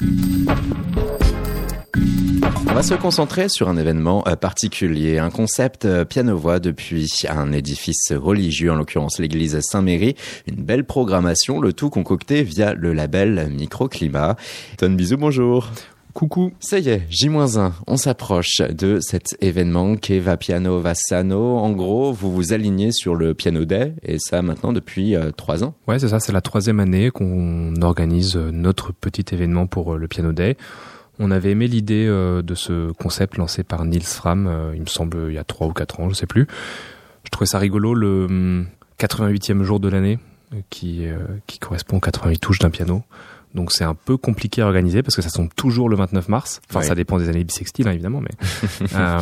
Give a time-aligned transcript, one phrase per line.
[0.00, 0.06] On
[2.74, 8.12] va se concentrer sur un événement euh, particulier, un concept euh, piano-voix depuis un édifice
[8.12, 10.16] religieux, en l'occurrence l'église Saint-Méry.
[10.48, 14.34] Une belle programmation, le tout concocté via le label Microclimat.
[14.78, 15.70] Ton bisous, bonjour.
[16.14, 16.52] Coucou.
[16.60, 21.58] Ça y est, J-1, on s'approche de cet événement qu'est Va Piano Vassano.
[21.58, 25.64] En gros, vous vous alignez sur le Piano Day, et ça maintenant depuis euh, trois
[25.64, 25.74] ans.
[25.88, 30.32] Ouais, c'est ça, c'est la troisième année qu'on organise notre petit événement pour le Piano
[30.32, 30.56] Day.
[31.18, 34.86] On avait aimé l'idée euh, de ce concept lancé par Niels Fram, euh, il me
[34.86, 36.46] semble il y a 3 ou 4 ans, je sais plus.
[37.24, 38.66] Je trouvais ça rigolo le
[38.98, 40.18] 88e hum, jour de l'année
[40.52, 41.06] euh, qui,
[41.46, 43.04] qui correspond aux 88 touches d'un piano.
[43.54, 46.60] Donc c'est un peu compliqué à organiser parce que ça tombe toujours le 29 mars.
[46.70, 48.88] Enfin, ça dépend des années bissextiles, hein, évidemment, mais.
[48.94, 49.20] euh,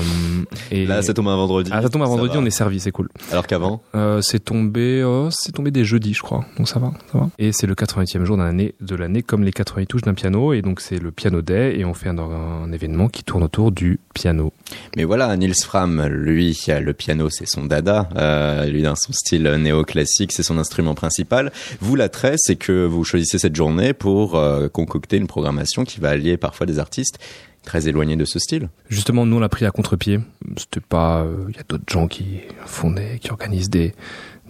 [0.70, 1.70] et là, ça tombe un vendredi.
[1.72, 3.08] Ah, ça tombe un vendredi, on est servi, c'est cool.
[3.30, 6.44] Alors qu'avant euh, C'est tombé, oh, c'est tombé des jeudis, je crois.
[6.56, 7.30] Donc ça va, ça va.
[7.38, 10.62] Et c'est le 88e jour l'année, de l'année, comme les 88 touches d'un piano, et
[10.62, 14.00] donc c'est le piano day, et on fait un, un, événement qui tourne autour du
[14.14, 14.52] piano.
[14.96, 18.08] Mais voilà, Nils Fram, lui, le piano, c'est son dada.
[18.16, 21.52] Euh, lui, dans son style néoclassique, c'est son instrument principal.
[21.80, 26.10] Vous, l'attrait, c'est que vous choisissez cette journée pour euh, concocter une programmation qui va
[26.10, 27.18] allier parfois des artistes
[27.62, 28.68] très éloignés de ce style.
[28.88, 30.20] Justement, nous on l'a pris à contre-pied.
[30.56, 33.94] C'était pas, il euh, y a d'autres gens qui font des, qui organisent des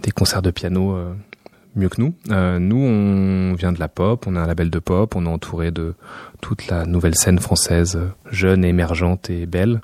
[0.01, 1.13] des concerts de piano euh,
[1.75, 2.13] mieux que nous.
[2.59, 5.71] nous, on vient de la pop, on a un label de pop, on est entouré
[5.71, 5.95] de
[6.41, 7.97] toute la nouvelle scène française,
[8.29, 9.81] jeune, émergente et belle.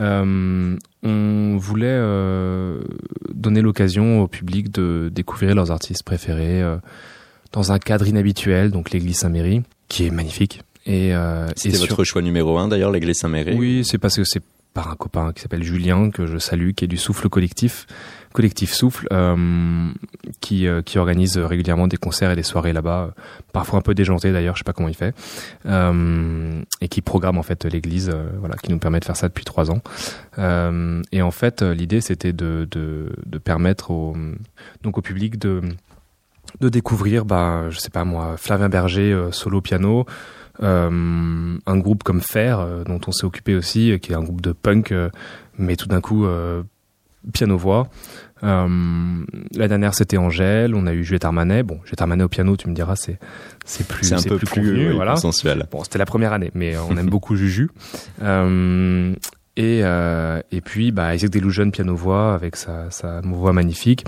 [0.00, 2.00] on voulait
[3.32, 6.64] donner l'occasion au public de découvrir leurs artistes préférés
[7.52, 10.62] dans un cadre inhabituel, donc l'église Saint-Méry, qui est magnifique.
[10.86, 14.42] Et, euh, C'était votre choix numéro un d'ailleurs, l'église Saint-Méry Oui, c'est parce que c'est
[14.72, 17.86] par un copain qui s'appelle Julien, que je salue, qui est du Souffle Collectif,
[18.32, 19.90] Collectif Souffle, euh,
[20.40, 23.12] qui, euh, qui organise régulièrement des concerts et des soirées là-bas,
[23.52, 25.12] parfois un peu déjanté d'ailleurs, je sais pas comment il fait,
[25.66, 29.26] euh, et qui programme en fait l'église, euh, voilà, qui nous permet de faire ça
[29.26, 29.82] depuis trois ans.
[30.38, 34.16] Euh, et en fait, l'idée c'était de, de, de permettre au,
[34.82, 35.62] donc au public de
[36.58, 40.06] de découvrir, bah, je sais pas moi, Flavien Berger euh, solo piano,
[40.62, 44.40] euh, un groupe comme Fer euh, dont on s'est occupé aussi, qui est un groupe
[44.40, 44.94] de punk,
[45.58, 46.26] mais tout d'un coup
[47.32, 47.88] piano voix.
[48.42, 51.62] la dernière c'était Angèle, on a eu Juliette Armanet.
[51.62, 53.18] Bon, Juliette Armanet au piano, tu me diras, c'est
[53.64, 55.16] c'est plus c'est un peu plus, voilà.
[55.16, 55.66] sensuel.
[55.70, 57.70] Bon, c'était la première année, mais on aime beaucoup Juju.
[59.56, 64.04] et et puis bah Isaac Delusion piano voix avec sa sa voix magnifique.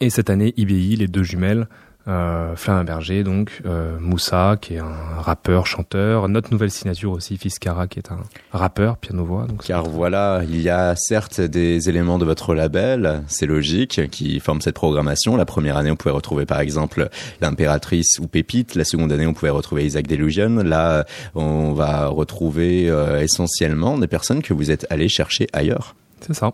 [0.00, 1.68] Et cette année, IBI, les deux jumelles,
[2.06, 6.28] euh, Flamme Berger, donc euh, Moussa, qui est un rappeur, chanteur.
[6.28, 8.18] Notre nouvelle signature aussi, Fiskara, qui est un
[8.52, 9.46] rappeur, piano-voix.
[9.46, 14.38] Donc Car voilà, il y a certes des éléments de votre label, c'est logique, qui
[14.40, 15.36] forment cette programmation.
[15.36, 17.08] La première année, on pouvait retrouver par exemple
[17.40, 18.74] l'impératrice ou Pépite.
[18.74, 20.56] La seconde année, on pouvait retrouver Isaac Delusion.
[20.56, 25.94] Là, on va retrouver euh, essentiellement des personnes que vous êtes allés chercher ailleurs.
[26.20, 26.52] C'est ça.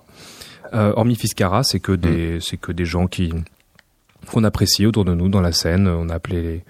[0.72, 2.40] Euh, hormis Fiscara, c'est que des, mm.
[2.40, 3.32] c'est que des gens qui
[4.30, 5.88] qu'on apprécie autour de nous dans la scène.
[5.88, 6.64] On a appelé les,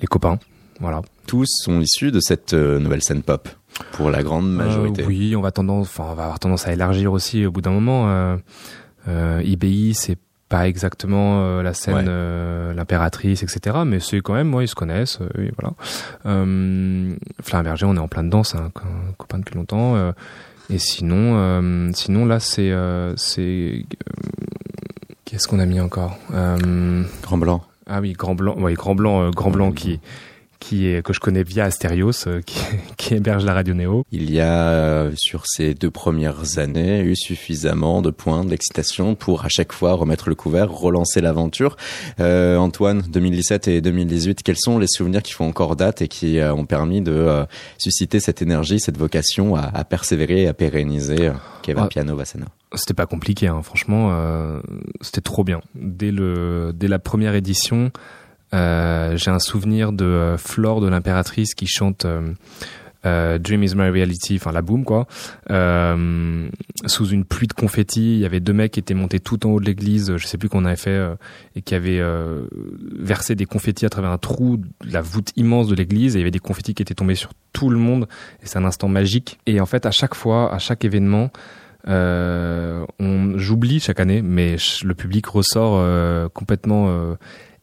[0.00, 0.38] les copains.
[0.80, 1.02] Voilà.
[1.26, 3.48] Tous sont issus de cette euh, nouvelle scène pop
[3.92, 5.04] pour la grande euh, majorité.
[5.04, 7.70] oui, on va tendance, enfin, on va avoir tendance à élargir aussi au bout d'un
[7.70, 8.36] moment.
[9.08, 10.18] Euh, IBI, c'est
[10.48, 12.10] pas exactement la scène
[12.74, 15.74] l'impératrice etc mais c'est quand même moi ils se connaissent et voilà
[16.26, 17.14] euh,
[17.62, 18.72] Berger on est en plein dedans c'est un,
[19.16, 20.12] copain depuis longtemps
[20.70, 23.82] et sinon, euh, sinon là, c'est euh, c'est euh,
[25.24, 27.62] qu'est-ce qu'on a mis encore Grand blanc.
[27.86, 28.54] Ah oui, grand blanc.
[28.58, 30.00] Oui, grand blanc, grand blanc qui
[30.60, 32.60] qui est que je connais via Asterios, euh, qui,
[32.96, 34.04] qui, héberge la radio Néo.
[34.12, 39.44] Il y a euh, sur ces deux premières années eu suffisamment de points d'excitation pour
[39.44, 41.76] à chaque fois remettre le couvert, relancer l'aventure.
[42.20, 46.38] Euh, Antoine, 2017 et 2018, quels sont les souvenirs qui font encore date et qui
[46.38, 47.46] euh, ont permis de
[47.78, 51.32] susciter cette énergie, cette vocation à, à persévérer et à pérenniser
[51.62, 53.62] Kevin ah, Piano Vassana C'était pas compliqué, hein.
[53.62, 54.14] franchement,
[55.00, 55.62] c'était trop bien.
[55.74, 57.90] Dès le dès la première édition.
[58.52, 62.32] Euh, j'ai un souvenir de euh, Flore de l'impératrice qui chante euh,
[63.06, 65.06] euh, Dream is my reality, enfin la boom quoi.
[65.50, 66.48] Euh,
[66.84, 69.50] sous une pluie de confettis, il y avait deux mecs qui étaient montés tout en
[69.50, 71.14] haut de l'église, je sais plus qu'on avait fait, euh,
[71.56, 72.02] et qui avaient
[72.98, 76.24] versé des confettis à travers un trou, la voûte immense de l'église, et il y
[76.24, 78.06] avait des confettis qui étaient tombés sur tout le monde.
[78.42, 79.38] Et c'est un instant magique.
[79.46, 81.30] Et en fait, à chaque fois, à chaque événement,
[81.86, 87.16] on j'oublie chaque année, mais le public ressort complètement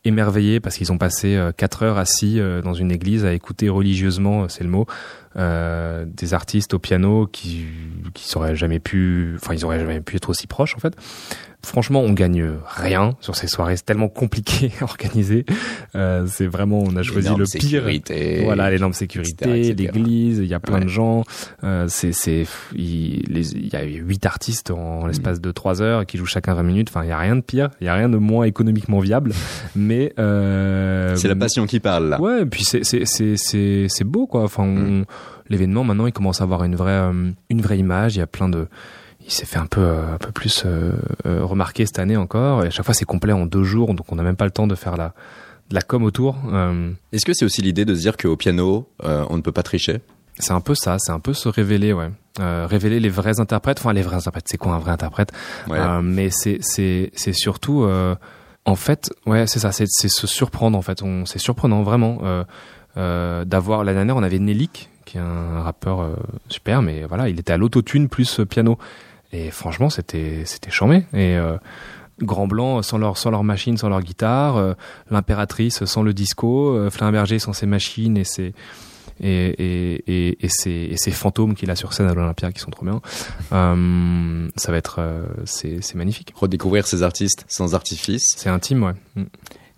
[0.07, 3.69] émerveillés parce qu'ils ont passé euh, quatre heures assis euh, dans une église à écouter
[3.69, 4.88] religieusement, euh, c'est le mot,
[5.36, 7.65] euh, des artistes au piano qui
[8.13, 10.95] qui seraient jamais pu, enfin ils auraient jamais pu être aussi proches en fait.
[11.63, 13.75] Franchement, on gagne rien sur ces soirées.
[13.77, 15.45] C'est tellement compliqué à organiser.
[15.95, 17.83] Euh, c'est vraiment, on a choisi le pire.
[18.45, 20.38] Voilà, les normes sécurité, l'église.
[20.38, 21.24] Il y a plein de gens.
[21.63, 25.07] Euh, c'est, c'est, il, il, y a huit artistes en mm.
[25.07, 26.89] l'espace de trois heures qui jouent chacun 20 minutes.
[26.89, 27.69] Enfin, il y a rien de pire.
[27.81, 29.33] Il y a rien de moins économiquement viable.
[29.75, 32.21] Mais euh, c'est la passion qui parle là.
[32.21, 34.44] Ouais, et puis c'est, c'est, c'est, c'est, c'est beau quoi.
[34.44, 35.06] Enfin, mm.
[35.50, 38.15] l'événement maintenant, il commence à avoir une vraie, euh, une vraie image.
[38.15, 38.68] Il y a plein de
[39.27, 40.94] il s'est fait un peu euh, un peu plus euh,
[41.25, 42.63] euh, remarquer cette année encore.
[42.63, 44.51] Et à chaque fois, c'est complet en deux jours, donc on n'a même pas le
[44.51, 45.13] temps de faire la
[45.69, 46.38] de la com autour.
[47.12, 50.00] Est-ce que c'est aussi l'idée de se dire qu'au piano, on ne peut pas tricher?
[50.39, 52.09] C'est un peu ça, c'est un peu se révéler, ouais,
[52.39, 53.79] révéler les vrais interprètes.
[53.79, 55.33] Enfin, les vrais interprètes, c'est quoi un vrai interprète?
[56.01, 57.85] Mais c'est c'est c'est surtout,
[58.63, 61.03] en fait, ouais, c'est ça, c'est c'est se surprendre en fait.
[61.03, 62.21] On c'est surprenant vraiment
[62.95, 66.15] d'avoir l'année dernière, on avait Nelik qui est un rappeur
[66.47, 68.77] super, mais voilà, il était à l'autotune plus piano.
[69.31, 71.06] Et franchement, c'était c'était charmé.
[71.13, 71.57] Et euh,
[72.21, 74.74] Grand Blanc sans leur sans leur machine, sans leur guitare, euh,
[75.12, 78.53] l'impératrice sans le disco, euh, Flimberger sans ses machines et ses
[79.19, 82.59] et, et, et, et, ses, et ses fantômes qu'il a sur scène à l'Olympia qui
[82.59, 83.01] sont trop bien.
[83.51, 85.00] Euh, ça va être,
[85.45, 86.33] c'est magnifique.
[86.35, 88.24] Redécouvrir ces artistes sans artifice.
[88.35, 89.24] C'est intime, ouais.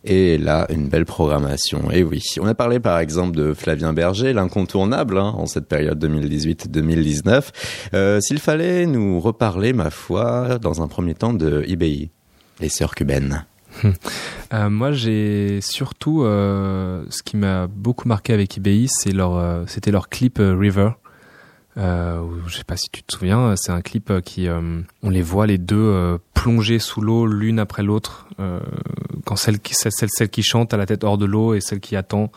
[0.06, 1.92] Et là, une belle programmation.
[1.92, 6.04] Et oui, on a parlé par exemple de Flavien Berger, l'incontournable hein, en cette période
[6.04, 7.50] 2018-2019.
[7.94, 12.12] Euh, S'il fallait nous reparler, ma foi, dans un premier temps de IBI,
[12.62, 13.46] les sœurs cubaines.
[14.52, 19.92] Euh, moi, j'ai surtout euh, ce qui m'a beaucoup marqué avec IBI, c'est leur, c'était
[19.92, 20.90] leur clip River.
[21.80, 25.48] Euh, je sais pas si tu te souviens, c'est un clip qui, on les voit
[25.48, 28.28] les deux plonger sous l'eau l'une après l'autre
[29.26, 31.80] quand celle qui celle, celle qui chante à la tête hors de l'eau et celle
[31.80, 32.32] qui attend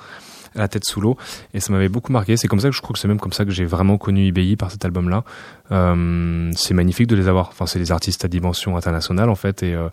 [0.55, 1.17] à la tête sous l'eau.
[1.55, 2.37] Et ça m'avait beaucoup marqué.
[2.37, 4.27] C'est comme ça que je crois que c'est même comme ça que j'ai vraiment connu
[4.27, 5.25] IBI par cet album là
[5.71, 7.49] euh, c'est magnifique de les avoir.
[7.49, 9.89] Enfin c'est des artistes à dimension internationale en fait et, euh,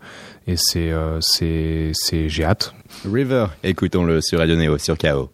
[0.47, 2.73] et c'est euh, c'est c'est j'ai hâte.
[3.05, 5.31] River écoutons-le sur Radio Neo sur KO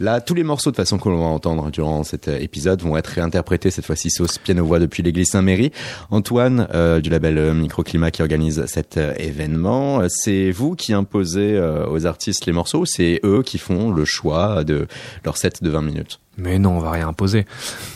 [0.00, 2.96] Là, tous les morceaux de façon que l'on va entendre durant cet euh, épisode vont
[2.96, 5.72] être réinterprétés cette fois-ci sauce piano-voix depuis l'église Saint-Méry.
[6.10, 11.58] Antoine euh, du label euh, Microclimat qui organise cet événement, c'est vous qui imposez
[11.90, 14.86] aux artistes les morceaux, c'est eux qui font le choix de
[15.24, 16.20] leur set de 20 minutes?
[16.36, 17.46] Mais non, on va rien imposer.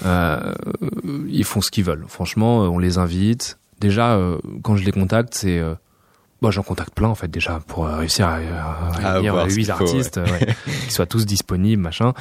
[0.04, 2.04] ils font ce qu'ils veulent.
[2.08, 3.58] Franchement, on les invite.
[3.82, 4.18] Déjà,
[4.62, 5.60] quand je les contacte, c'est
[6.42, 10.16] Bon, j'en contacte plein en fait déjà pour euh, réussir à, à réunir huit artistes,
[10.16, 10.48] ouais.
[10.88, 12.14] qui soient tous disponibles, machin.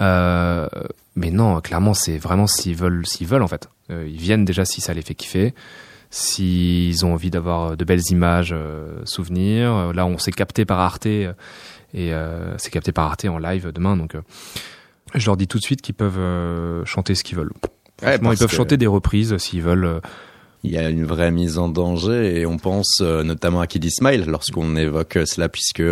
[0.00, 0.66] Euh,
[1.14, 3.68] mais non, clairement, c'est vraiment s'ils veulent, s'ils veulent en fait.
[3.92, 5.54] Euh, ils viennent déjà si ça les fait kiffer,
[6.10, 9.92] s'ils ont envie d'avoir de belles images, euh, souvenirs.
[9.92, 11.28] Là, on s'est capté par Arte et
[11.94, 14.16] c'est capté par Arte en live demain, donc
[15.14, 17.52] je leur dis tout de suite qu'ils peuvent chanter ce qu'ils veulent.
[18.02, 20.00] Franchement, ils peuvent chanter des reprises s'ils veulent
[20.62, 23.84] il y a une vraie mise en danger et on pense euh, notamment à Kid
[23.84, 25.82] Ismail lorsqu'on évoque cela puisque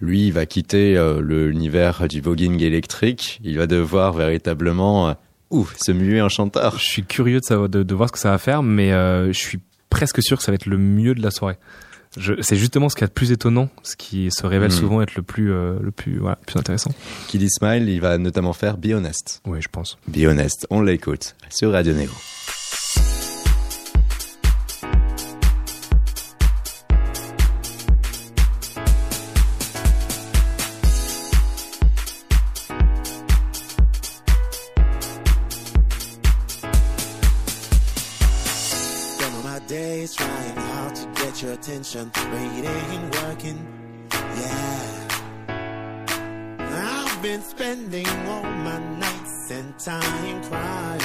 [0.00, 6.20] lui va quitter euh, l'univers du voguing électrique, il va devoir véritablement euh, se muer
[6.20, 6.78] en chanteur.
[6.78, 9.38] Je suis curieux de, savoir, de, de, voir ce que ça va faire mais je
[9.38, 11.56] suis presque sûr que ça va être le mieux de la soirée.
[12.40, 14.74] C'est justement ce qui est le plus étonnant, ce qui se révèle hmm.
[14.74, 16.92] souvent être le plus, le plus, voilà, plus intéressant.
[17.28, 19.42] Kid Smile, il va notamment faire Be Honest.
[19.44, 19.98] Oui, je pense.
[20.08, 22.16] Be Honest, on l'écoute sur Radio Negro.
[49.86, 51.00] Time crying.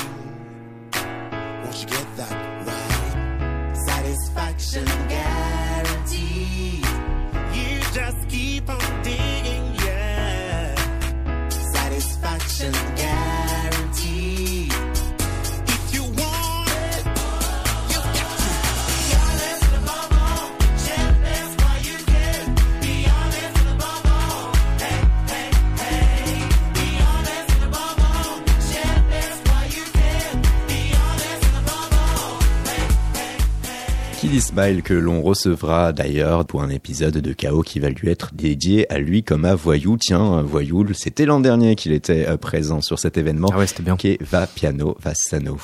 [1.63, 2.35] Won't you get that
[2.65, 3.77] right?
[3.85, 6.87] Satisfaction guaranteed.
[7.53, 10.73] You just keep on digging, yeah.
[11.49, 12.73] Satisfaction
[34.31, 38.33] Kiddy Smile que l'on recevra d'ailleurs pour un épisode de Chaos qui va lui être
[38.33, 39.97] dédié à lui comme à Voyou.
[39.97, 43.49] Tiens, Voyou, c'était l'an dernier qu'il était euh, présent sur cet événement.
[43.53, 43.97] Ah ouais, c'était bien.
[43.97, 45.57] Qui Va Piano Va Sano.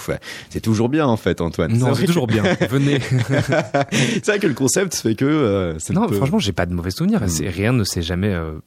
[0.49, 1.77] C'est toujours bien en fait, Antoine.
[1.77, 2.43] Non, C'est toujours bien.
[2.69, 2.99] Venez.
[2.99, 5.23] C'est vrai que le concept fait que.
[5.23, 7.21] euh, Non, franchement, j'ai pas de mauvais souvenirs.
[7.27, 8.33] C'est- Rien ne s'est jamais.
[8.33, 8.57] euh,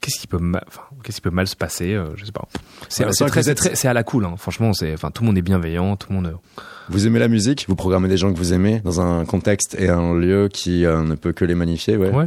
[0.00, 2.46] qu'est-ce qui peut, mal, enfin, qu'est-ce qui peut mal se passer euh, Je sais pas.
[2.88, 4.24] C'est Ouais, c'est c'est vrai très- que vous c'est êtes- très- c'est à la cool.
[4.24, 4.34] Hein.
[4.36, 4.92] Franchement, c'est.
[4.94, 5.96] Enfin, tout le monde est bienveillant.
[5.96, 6.26] Tout le monde.
[6.28, 9.76] euh, Vous aimez la musique, vous programmez des gens que vous aimez dans un contexte
[9.78, 11.96] et un lieu qui euh, ne peut que les magnifier.
[11.96, 12.10] Ouais.
[12.10, 12.26] Ouais.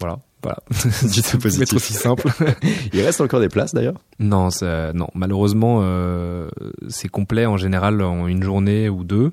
[0.00, 0.18] Voilà.
[0.42, 0.58] Voilà.
[0.68, 1.62] Pour positif.
[1.62, 2.28] être aussi simple.
[2.92, 3.98] Il reste encore des places d'ailleurs?
[4.18, 4.50] Non,
[4.94, 5.08] non.
[5.14, 6.50] Malheureusement, euh,
[6.88, 9.32] c'est complet en général en une journée ou deux.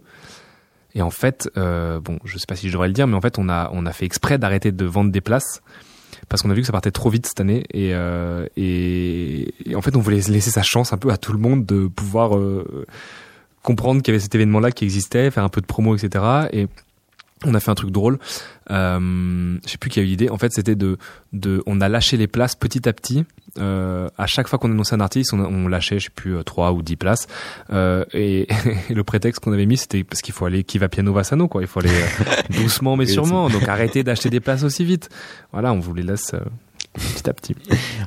[0.96, 3.38] Et en fait, bon, je sais pas si je devrais le dire, mais en fait,
[3.40, 5.62] on a on a fait exprès d'arrêter de vendre des places
[6.30, 9.82] parce qu'on a vu que ça partait trop vite cette année et, euh, et en
[9.82, 12.86] fait, on voulait laisser sa chance un peu à tout le monde de pouvoir euh,
[13.64, 16.24] comprendre qu'il y avait cet événement-là qui existait, faire un peu de promo, etc.
[16.52, 16.68] Et
[17.46, 18.20] on a fait un truc drôle.
[18.70, 20.30] Euh, je sais plus qui a eu l'idée.
[20.30, 20.98] En fait, c'était de,
[21.34, 23.26] de, on a lâché les places petit à petit.
[23.60, 26.44] Euh, à chaque fois qu'on annonçait un artiste, on, on lâchait, je sais plus, euh,
[26.44, 27.28] trois ou dix places.
[27.74, 28.48] Euh, et,
[28.90, 31.24] et le prétexte qu'on avait mis, c'était parce qu'il faut aller qui va piano va
[31.24, 31.62] sano, quoi.
[31.62, 33.50] Il faut aller euh, doucement mais sûrement.
[33.50, 35.10] Donc arrêtez d'acheter des places aussi vite.
[35.52, 36.40] Voilà, on vous les laisse euh,
[36.94, 37.56] petit à petit.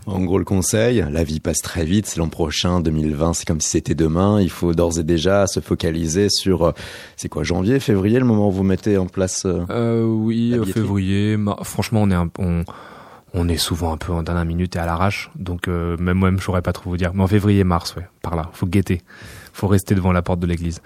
[0.07, 2.07] En gros, le conseil, la vie passe très vite.
[2.07, 3.33] C'est l'an prochain, 2020.
[3.35, 4.41] C'est comme si c'était demain.
[4.41, 6.73] Il faut d'ores et déjà se focaliser sur, euh,
[7.17, 9.43] c'est quoi, janvier, février, le moment où vous mettez en place.
[9.47, 11.37] euh, Euh, oui, février.
[11.63, 12.65] franchement, on est un, on,
[13.33, 15.31] on est souvent un peu en dernière minute et à l'arrache.
[15.37, 17.13] Donc euh, même moi-même, je saurais pas trop vous dire.
[17.15, 18.51] Mais en février, mars, ouais, par là.
[18.53, 19.03] Faut guetter.
[19.53, 20.81] Faut rester devant la porte de l'église.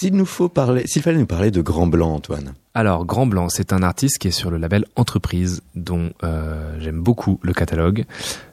[0.00, 2.54] S'il nous faut parler, s'il fallait nous parler de Grand Blanc, Antoine.
[2.72, 7.02] Alors, Grand Blanc, c'est un artiste qui est sur le label Entreprise, dont euh, j'aime
[7.02, 8.06] beaucoup le catalogue,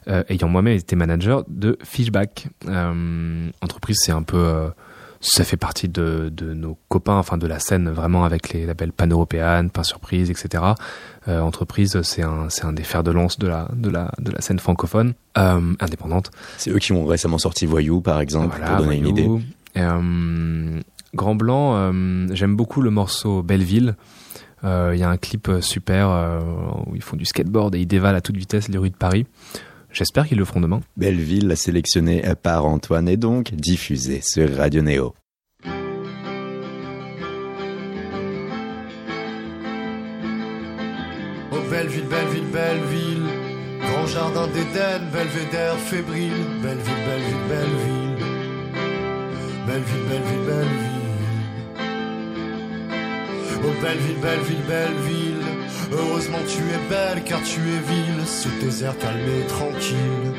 [0.08, 2.48] euh, ayant moi-même été manager de Fishback.
[2.66, 4.68] Euh, Entreprise, c'est un peu...
[5.22, 8.92] ça fait partie de, de nos copains, enfin de la scène vraiment avec les labels
[8.92, 10.62] Pan Européenne, Pain Surprise, etc.
[11.28, 14.32] Euh, Entreprise, c'est un, c'est un des fers de lance de la, de la, de
[14.32, 16.30] la scène francophone, euh, indépendante.
[16.58, 19.28] C'est eux qui ont récemment sorti Voyou, par exemple, Voilà, pour donner une idée.
[19.76, 20.80] Euh,
[21.14, 23.96] Grand Blanc, euh, j'aime beaucoup le morceau Belleville.
[24.64, 26.40] Euh, Il y a un clip euh, super euh,
[26.86, 29.26] où ils font du skateboard et ils dévalent à toute vitesse les rues de Paris.
[29.92, 30.80] J'espère qu'ils le feront demain.
[30.96, 35.14] Belleville, sélectionné par Antoine, et donc diffusé sur Radio Néo.
[41.50, 43.22] Oh Belleville, Belleville, Belleville
[43.80, 48.18] Grand jardin d'Éden, belvédère fébrile Belleville, Belleville, Belleville
[49.66, 50.97] Belleville, Belleville, Belleville
[53.64, 55.46] Oh Belleville, Belleville, Belleville
[55.92, 60.34] Heureusement tu es belle car tu es ville Sous tes airs calmes et tranquilles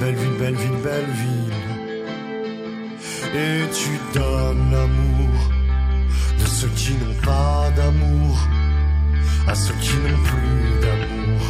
[0.00, 1.54] Belleville, Belleville, Belleville
[3.34, 5.50] Et tu donnes l'amour
[6.38, 8.48] De ceux qui n'ont pas d'amour
[9.46, 11.40] à ceux qui n'ont plus d'amour.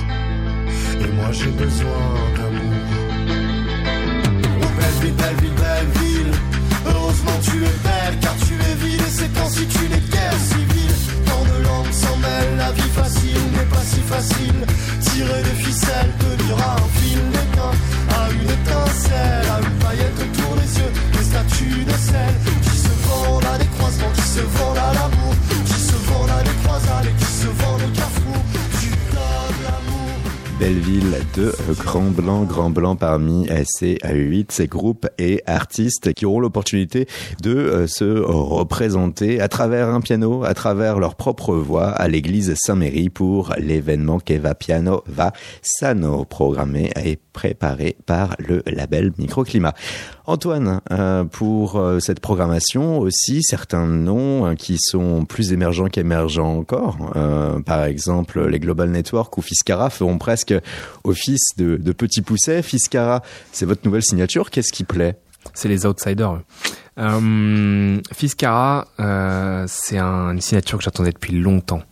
[1.01, 2.83] Et moi j'ai besoin d'amour.
[4.63, 6.52] Oh belle ville, belle ville, belle ville.
[7.43, 9.01] Tu es belle car tu es ville.
[9.01, 10.95] Et c'est ainsi qu'une guerre civile.
[11.27, 14.61] Tant de langues s'en mêlent, la vie facile n'est pas si facile.
[15.01, 17.73] Tirer des ficelles, tenir à un fil d'étain,
[18.17, 22.93] à une étincelle, à une paillette autour des yeux, des statues de sel qui se
[23.07, 25.35] vendent à des croisements, qui se vendent à l'amour,
[25.67, 26.52] qui se vendent à des
[30.63, 30.73] l'amour.
[30.73, 35.43] Belleville de euh, Grand Blanc, Grand Blanc parmi euh, ces euh, huit, ces groupes et
[35.47, 37.07] artistes qui auront l'opportunité
[37.43, 42.55] de euh, se représenter à travers un piano, à travers leur propre voix à l'église
[42.57, 49.75] Saint-Méry pour l'événement Keva Piano Va Sano, programmé et préparé par le label Microclimat.
[50.27, 56.59] Antoine, euh, pour euh, cette programmation aussi, certains noms euh, qui sont plus émergents qu'émergents
[56.59, 60.55] encore, euh, par exemple les Global Network ou Fiscara feront presque
[61.03, 62.63] office de, de petits poussets.
[62.63, 65.17] Fiscara, c'est votre nouvelle signature, qu'est-ce qui plaît?
[65.55, 66.41] C'est les outsiders.
[66.99, 71.83] Euh, Fiskara, euh, c'est un, une signature que j'attendais depuis longtemps.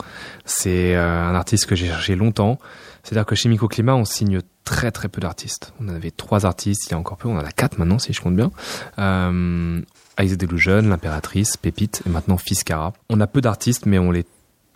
[0.45, 2.59] C'est euh, un artiste que j'ai cherché longtemps.
[3.02, 5.73] C'est-à-dire que chez Microclimat, on signe très très peu d'artistes.
[5.80, 8.12] On avait trois artistes, il y a encore peu, on en a quatre maintenant si
[8.12, 8.50] je compte bien.
[8.99, 9.80] Euh,
[10.19, 12.92] Eyes Delusion, l'impératrice, Pépite et maintenant Fiskara.
[13.09, 14.26] On a peu d'artistes, mais on les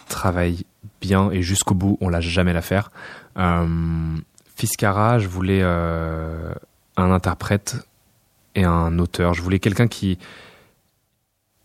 [0.08, 0.64] travaille
[1.00, 2.90] bien et jusqu'au bout, on lâche jamais l'affaire.
[3.36, 3.66] Euh,
[4.56, 6.52] Fiskara, je voulais euh,
[6.96, 7.76] un interprète
[8.54, 9.34] et un auteur.
[9.34, 10.18] Je voulais quelqu'un qui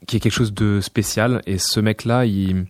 [0.07, 1.41] qui est quelque chose de spécial.
[1.45, 2.65] Et ce mec-là, il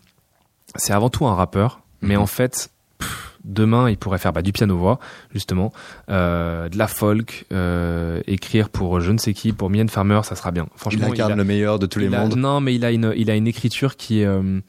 [0.75, 2.21] c'est avant tout un rappeur, mais Mhm.
[2.21, 2.69] en fait.
[2.97, 4.99] pff, Demain, il pourrait faire bah, du piano-voix,
[5.33, 5.71] justement,
[6.09, 10.35] euh, de la folk, euh, écrire pour je ne sais qui, pour Mylène Farmer, ça
[10.35, 10.67] sera bien.
[10.75, 12.35] Il Franchement, incarne a- le meilleur de tous les il a- mondes.
[12.35, 14.59] Non, mais il a une, il a une écriture qui est, euh,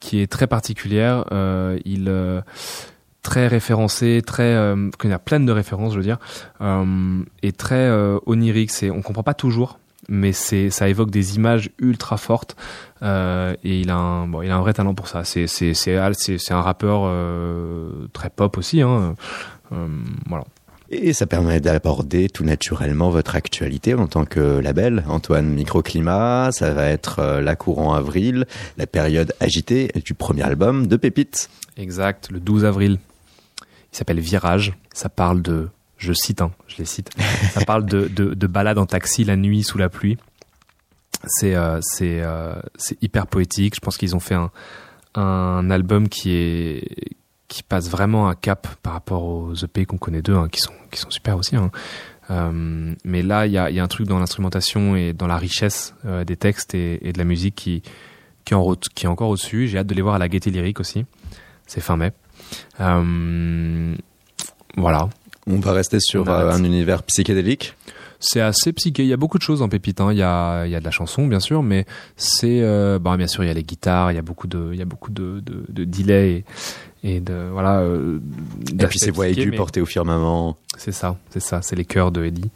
[0.00, 1.26] qui est très particulière.
[1.84, 2.08] Il
[3.26, 6.18] très référencé, très, euh, il y a plein de références, je veux dire,
[6.60, 8.70] euh, et très euh, onirique.
[8.70, 12.54] C'est, on comprend pas toujours, mais c'est, ça évoque des images ultra fortes.
[13.02, 15.24] Et il a un, bon, il a un vrai talent pour ça.
[15.24, 17.12] C'est, c'est, c'est, un rappeur
[18.12, 18.80] très pop aussi.
[18.80, 19.16] Hein.
[20.28, 20.44] Voilà.
[20.88, 25.02] Et ça permet d'aborder tout naturellement votre actualité en tant que label.
[25.08, 30.96] Antoine Microclimat, ça va être la courant avril, la période agitée du premier album de
[30.96, 31.50] Pépite.
[31.76, 32.98] Exact, le 12 avril.
[33.96, 34.74] Il s'appelle Virage.
[34.92, 37.10] Ça parle de, je cite, hein, je les cite.
[37.52, 40.18] Ça parle de, de, de balade en taxi la nuit sous la pluie.
[41.26, 42.60] C'est euh, euh,
[43.00, 43.74] hyper poétique.
[43.74, 44.50] Je pense qu'ils ont fait un
[45.16, 47.14] un album qui est
[47.48, 50.72] qui passe vraiment un cap par rapport aux EP qu'on connaît d'eux, hein, qui sont
[50.90, 51.56] qui sont super aussi.
[51.56, 51.70] Hein.
[52.30, 55.36] Euh, mais là, il y a, y a un truc dans l'instrumentation et dans la
[55.36, 57.82] richesse euh, des textes et, de la musique qui
[58.44, 59.68] qui en, qui est encore au-dessus.
[59.68, 61.06] J'ai hâte de les voir à la Gaieté Lyrique aussi.
[61.66, 62.12] C'est fin mai.
[62.80, 63.94] Euh,
[64.76, 65.08] voilà.
[65.48, 67.74] On va rester sur euh, un univers psychédélique.
[68.18, 69.02] C'est assez psyché.
[69.02, 70.00] Il y a beaucoup de choses en Pépite.
[70.00, 70.08] hein.
[70.10, 71.84] Il y a, il y a de la chanson, bien sûr, mais
[72.16, 74.10] c'est, euh, bah, bien sûr, il y a les guitares.
[74.10, 76.44] Il y a beaucoup de, il y a beaucoup de, de, de delay
[77.04, 77.80] et, et de, voilà.
[77.80, 78.18] euh,
[78.80, 80.56] Et puis ces voix aiguës mais- portées au firmament.
[80.78, 82.50] C'est ça, c'est ça, c'est les chœurs de Eddie.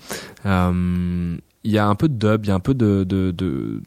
[0.46, 3.30] Euh, Il y a un peu de dub, il y a un peu de, de,
[3.30, 3.82] de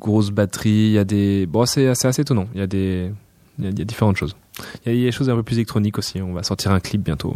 [0.00, 2.46] grosses batteries, il y a des, bon, c'est c'est assez étonnant.
[2.54, 3.10] Il y a des,
[3.58, 4.34] il y a, il y a différentes choses.
[4.86, 6.20] Il y a- des choses un peu plus électroniques aussi.
[6.20, 7.34] On va sortir un clip bientôt.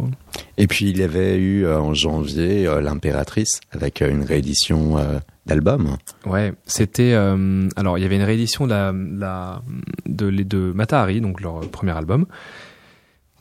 [0.57, 4.97] Et puis il y avait eu euh, en janvier euh, l'impératrice avec euh, une réédition
[5.45, 5.97] d'album.
[6.25, 9.61] Ouais, c'était alors il y avait une réédition de la, la
[10.05, 12.25] de les de Mata Hari, donc leur premier album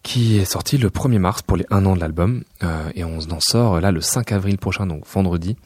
[0.03, 2.43] qui est sorti le 1er mars pour les 1 an de l'album
[2.97, 5.57] et on en sort là le 5 avril prochain donc vendredi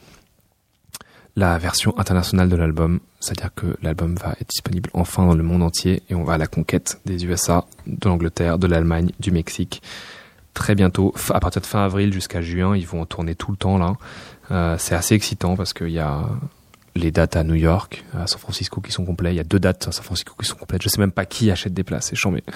[1.37, 5.61] la version internationale de l'album, c'est-à-dire que l'album va être disponible enfin dans le monde
[5.61, 9.83] entier et on va à la conquête des USA, de l'Angleterre, de l'Allemagne, du Mexique.
[10.55, 13.77] Très bientôt, à partir de fin avril jusqu'à juin, ils vont tourner tout le temps
[13.77, 13.93] là.
[14.49, 16.27] Euh, c'est assez excitant parce qu'il y a
[16.97, 19.33] les dates à New York, à San Francisco qui sont complètes.
[19.33, 20.81] Il y a deux dates à San Francisco qui sont complètes.
[20.81, 22.43] Je sais même pas qui achète des places, c'est chambé.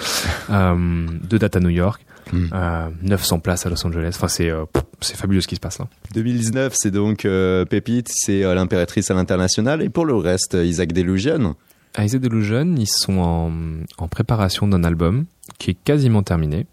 [0.49, 2.47] Euh, deux dates à New York, Hmm.
[2.53, 4.13] euh, 900 places à Los Angeles.
[4.15, 4.65] Enfin, c'est euh,
[5.01, 5.87] c'est fabuleux ce qui se passe là.
[6.13, 7.27] 2019, c'est donc
[7.69, 9.81] Pépite, c'est l'impératrice à l'international.
[9.81, 11.55] Et pour le reste, Isaac Delusion?
[11.97, 13.51] Eyes Delusion, ils sont en,
[13.97, 15.25] en préparation d'un album
[15.57, 16.67] qui est quasiment terminé.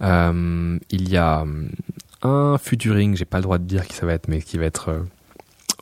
[0.00, 1.44] Il y a
[2.22, 4.64] un featuring, j'ai pas le droit de dire qui ça va être, mais qui va
[4.64, 5.04] être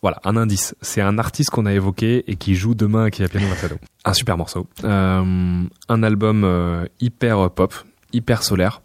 [0.05, 0.75] voilà un indice.
[0.83, 3.77] C'est un artiste qu'on a évoqué et qui joue demain qui va Piano Machado.
[4.05, 4.67] Un super morceau.
[4.85, 7.73] Euh, un album euh, hyper pop,
[8.13, 8.83] hyper solaire.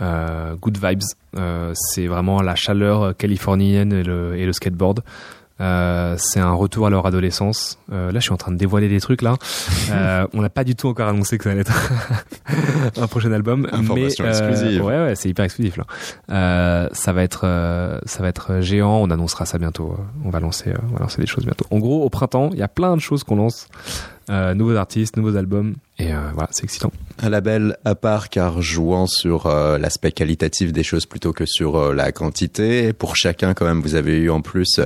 [0.00, 1.02] Euh, good vibes.
[1.36, 5.02] Euh, c'est vraiment la chaleur californienne et le skateboard.
[5.60, 7.78] Euh, c'est un retour à leur adolescence.
[7.92, 9.36] Euh, là, je suis en train de dévoiler des trucs là.
[9.90, 11.72] Euh, on n'a pas du tout encore annoncé que ça allait être
[13.00, 13.66] un prochain album.
[13.72, 14.84] Information mais, euh, exclusive.
[14.84, 15.84] ouais, ouais, c'est hyper exclusif là.
[16.30, 18.98] Euh, ça va être, ça va être géant.
[18.98, 19.96] On annoncera ça bientôt.
[20.24, 21.64] On va lancer, on va lancer des choses bientôt.
[21.70, 23.68] En gros, au printemps, il y a plein de choses qu'on lance.
[24.30, 26.92] Euh, nouveaux artistes, nouveaux albums, et euh, voilà, c'est excitant.
[27.18, 31.76] Un label à part car jouant sur euh, l'aspect qualitatif des choses plutôt que sur
[31.76, 32.92] euh, la quantité.
[32.92, 34.80] Pour chacun, quand même, vous avez eu en plus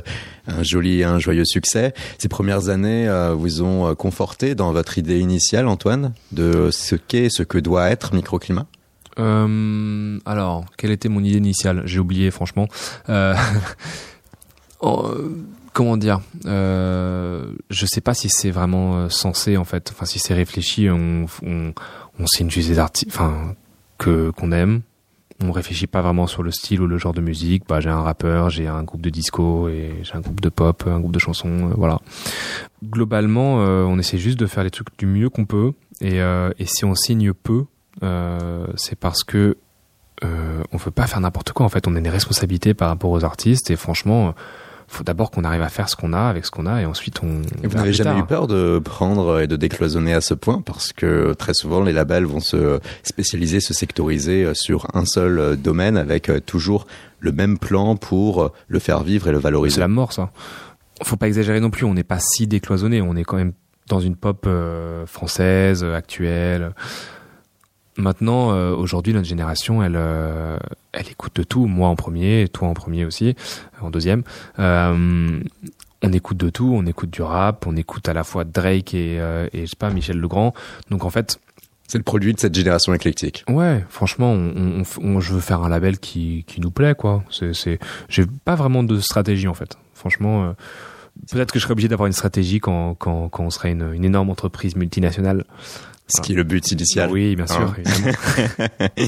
[0.47, 1.93] un joli et un joyeux succès.
[2.17, 7.43] Ces premières années vous ont conforté dans votre idée initiale, Antoine, de ce qu'est, ce
[7.43, 8.67] que doit être microclimat?
[9.17, 11.83] Alors, quelle était mon idée initiale?
[11.85, 12.69] J'ai oublié, franchement.
[14.85, 15.15] Oh,
[15.73, 19.91] comment dire euh, Je sais pas si c'est vraiment euh, censé, en fait.
[19.93, 21.27] Enfin, si c'est réfléchi, on,
[22.27, 23.55] signe juste des artistes, enfin,
[23.99, 24.83] que qu'on aime.
[25.45, 27.65] On réfléchit pas vraiment sur le style ou le genre de musique.
[27.69, 30.85] Bah, j'ai un rappeur, j'ai un groupe de disco et j'ai un groupe de pop,
[30.87, 31.99] un groupe de chansons, euh, voilà.
[32.85, 35.73] Globalement, euh, on essaie juste de faire les trucs du mieux qu'on peut.
[36.01, 37.65] Et, euh, et si on signe peu,
[38.03, 39.57] euh, c'est parce que
[40.25, 41.67] euh, on veut pas faire n'importe quoi.
[41.67, 44.33] En fait, on a des responsabilités par rapport aux artistes et franchement, euh,
[44.93, 47.23] faut d'abord qu'on arrive à faire ce qu'on a avec ce qu'on a et ensuite
[47.23, 47.43] on.
[47.63, 50.93] Et vous n'avez jamais eu peur de prendre et de décloisonner à ce point parce
[50.93, 56.31] que très souvent les labels vont se spécialiser, se sectoriser sur un seul domaine avec
[56.47, 56.87] toujours
[57.21, 59.77] le même plan pour le faire vivre et le valoriser.
[59.77, 60.31] C'est la mort ça.
[61.03, 61.85] Faut pas exagérer non plus.
[61.85, 63.01] On n'est pas si décloisonné.
[63.03, 63.53] On est quand même
[63.89, 66.73] dans une pop euh, française actuelle.
[67.99, 70.57] Maintenant, euh, aujourd'hui, notre génération, elle, euh,
[70.93, 71.67] elle écoute de tout.
[71.67, 73.37] Moi en premier, toi en premier aussi,
[73.83, 74.23] en deuxième.
[74.59, 75.41] Euh,
[76.03, 76.73] on écoute de tout.
[76.75, 79.17] On écoute du rap, on écoute à la fois Drake et,
[79.53, 80.55] et je sais pas Michel Legrand.
[80.91, 81.39] Donc en fait,
[81.87, 83.45] c'est le produit de cette génération éclectique.
[83.49, 87.23] Ouais, franchement, on, on, je veux faire un label qui, qui nous plaît, quoi.
[87.31, 87.79] C'est, c'est,
[88.09, 89.77] j'ai pas vraiment de stratégie en fait.
[89.95, 90.55] Franchement,
[91.31, 94.05] peut-être que je serais obligé d'avoir une stratégie quand, quand, quand on serait une, une
[94.07, 95.45] énorme entreprise multinationale.
[96.15, 97.11] Ce qui est le but initial.
[97.11, 97.75] Oui, bien sûr.
[97.85, 98.69] Hein.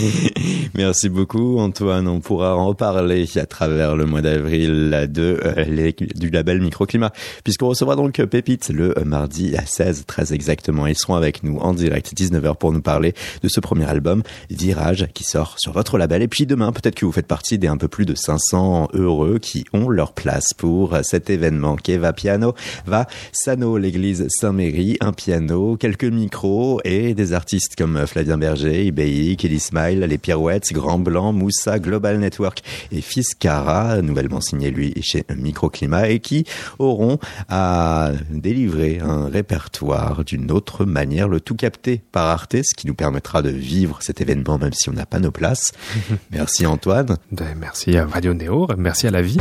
[0.75, 2.09] Merci beaucoup, Antoine.
[2.09, 7.13] On pourra en reparler à travers le mois d'avril de euh, du label Microclimat,
[7.43, 10.87] puisqu'on recevra donc Pépite le mardi à 16, très exactement.
[10.87, 13.13] Ils seront avec nous en direct 19h pour nous parler
[13.43, 16.23] de ce premier album Virage qui sort sur votre label.
[16.23, 19.39] Et puis demain, peut-être que vous faites partie des un peu plus de 500 heureux
[19.39, 21.77] qui ont leur place pour cet événement.
[21.77, 22.55] Keva Piano
[22.87, 29.37] va Sano, l'église Saint-Méry, un piano, quelques micros et des artistes comme Flavien Berger, IBI,
[29.37, 35.25] Kelly Smile, Les Pirouettes, Grand Blanc, Moussa, Global Network et Fiscara, nouvellement signé lui chez
[35.37, 36.45] Microclimat et qui
[36.79, 42.87] auront à délivrer un répertoire d'une autre manière, le tout capté par Arte, ce qui
[42.87, 45.73] nous permettra de vivre cet événement même si on n'a pas nos places.
[46.31, 47.17] merci Antoine.
[47.33, 49.39] Ben, merci à Radio Néo, merci à la vie.